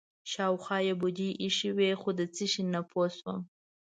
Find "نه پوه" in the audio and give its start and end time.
2.73-3.07